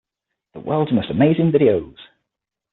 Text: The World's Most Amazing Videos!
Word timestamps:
The 0.55 0.59
World's 0.61 0.91
Most 0.91 1.11
Amazing 1.11 1.51
Videos! 1.51 1.95